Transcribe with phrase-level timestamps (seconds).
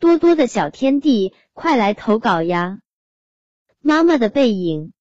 [0.00, 2.78] 多多的小天地，快来投稿呀！
[3.82, 4.94] 妈妈的背影。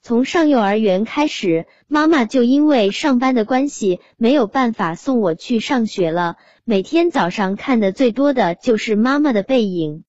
[0.00, 6.36] 从上幼儿园开始，妈妈就因为上班的关系，没有办法送我去上学了。
[6.62, 10.04] 每天早上看的最多的就是妈妈的背影。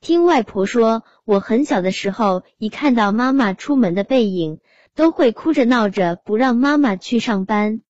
[0.00, 4.60] 听外婆说，我很小的时候，一看到妈妈出门的背影，
[4.94, 7.80] 都会哭着闹着不让妈妈去上班。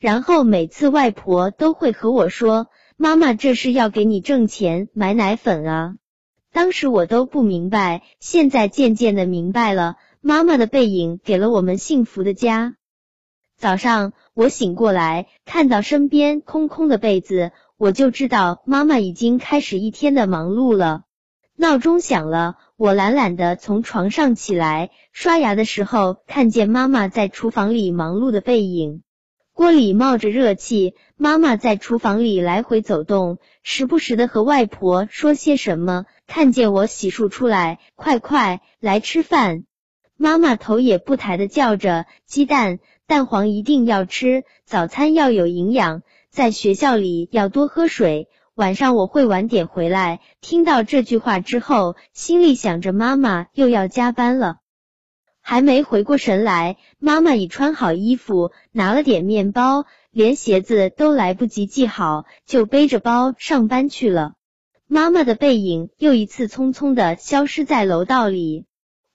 [0.00, 2.66] 然后每次外婆都会和我说
[2.96, 5.96] ：“妈妈这是要给你挣钱买奶粉啊。”
[6.52, 9.96] 当时我都不明白，现在渐渐的明白了。
[10.20, 12.76] 妈妈的背影给了我们幸福的家。
[13.56, 21.02] 早上我醒过来，看到身边空空的被子，我就知道妈妈已经开始一天的忙碌了。
[21.56, 29.02] 闹钟响了，我懒懒的从床上起来，刷牙的时候看见妈妈在厨房里忙碌的背影，
[29.54, 36.06] 锅里冒着热气，妈妈在厨房里来回走动，时不时的和外婆说些什么。
[36.26, 39.62] 看见我洗漱出来，快快来吃饭。
[40.16, 48.28] 妈妈头也不抬的叫着：“鸡蛋、蛋黄一定要吃，早餐要有营养，在学校里要多喝水。
[48.56, 54.56] 晚上我会晚点回来。”听到这句话之后，心里想着妈妈又要加班了，
[55.46, 64.32] 还没回过神来，妈妈已穿好衣服，拿了点面包，连鞋子都来不及系好，就背着包上班去了。
[64.86, 68.64] 妈妈的背影又一次匆匆的消失在楼道里。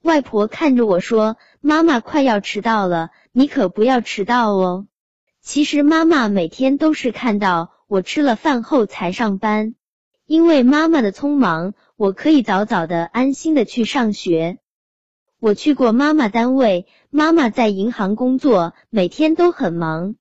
[0.03, 4.85] 外婆看着我说：“妈妈快要迟到了，你可不要迟到哦。”
[5.41, 9.73] 其实妈妈每天都是看到我吃了饭后才上班，
[10.27, 14.59] 因为妈妈的匆忙，我可以早早的安心的去上学。
[15.41, 20.15] 我去过妈妈单位，妈妈在银行工作，每天都很忙。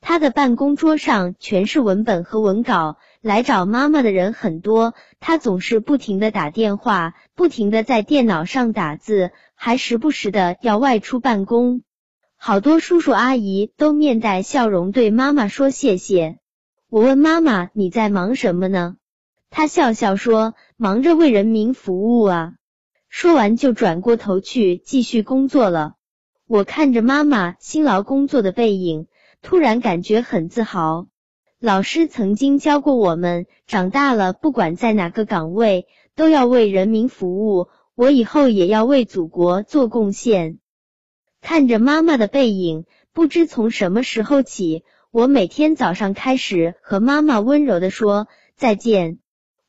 [0.00, 2.96] 她的办公桌上全是文本和文稿。
[3.20, 11.82] 来找妈妈的人很多，她总是不停的打电话，不停的在电脑上打字，还时不时的要外出办公。
[12.36, 16.38] 好多叔叔阿姨都面带笑容对妈妈说谢谢。
[16.88, 18.96] 我问妈妈你在忙什么呢？
[19.50, 22.52] 她笑笑说忙着为人民服务啊。
[23.10, 25.94] 说完就转过头去继续工作了。
[26.46, 29.08] 我看着妈妈辛劳工作的背影，
[29.42, 31.08] 突然感觉很自豪。
[31.58, 37.66] 老师曾经教过我们，长大了不管在哪个岗位，都要为人民服务。
[37.96, 40.58] 我以后也要为祖国做贡献。
[41.42, 49.18] 看着妈妈的背影，不知从什么时候起，我每天早上开始和妈妈温柔的说再见，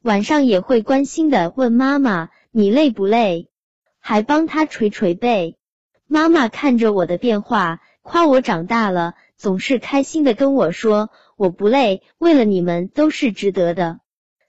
[0.04, 3.50] 晚上也会关心的问妈妈你累不累，
[4.00, 5.58] 还帮他捶捶背。
[6.06, 11.10] 妈妈看着我的变化，夸我长大了，总是开心的跟我说。
[11.38, 14.02] 我不累，为了你们都是值得的，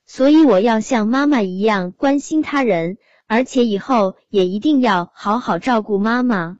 [0.05, 2.99] 所以我要像妈妈一样关心他人，
[3.29, 6.59] 而且以后也一定要好好照顾妈妈。